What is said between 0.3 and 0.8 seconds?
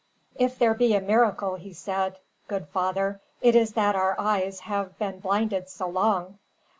"If there